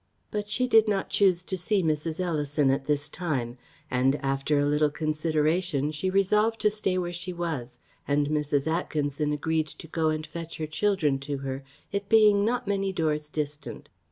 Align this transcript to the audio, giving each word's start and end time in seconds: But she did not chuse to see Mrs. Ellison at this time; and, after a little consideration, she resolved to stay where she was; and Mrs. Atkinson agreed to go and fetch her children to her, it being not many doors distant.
But 0.31 0.47
she 0.49 0.67
did 0.67 0.87
not 0.87 1.11
chuse 1.11 1.43
to 1.43 1.55
see 1.55 1.83
Mrs. 1.83 2.19
Ellison 2.19 2.71
at 2.71 2.85
this 2.85 3.07
time; 3.07 3.59
and, 3.91 4.15
after 4.25 4.57
a 4.59 4.65
little 4.65 4.89
consideration, 4.89 5.91
she 5.91 6.09
resolved 6.09 6.59
to 6.61 6.71
stay 6.71 6.97
where 6.97 7.13
she 7.13 7.31
was; 7.31 7.77
and 8.07 8.27
Mrs. 8.29 8.65
Atkinson 8.65 9.31
agreed 9.31 9.67
to 9.67 9.85
go 9.87 10.09
and 10.09 10.25
fetch 10.25 10.57
her 10.57 10.65
children 10.65 11.19
to 11.19 11.37
her, 11.45 11.63
it 11.91 12.09
being 12.09 12.43
not 12.43 12.67
many 12.67 12.91
doors 12.91 13.29
distant. 13.29 13.89